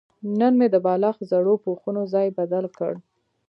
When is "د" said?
0.71-0.75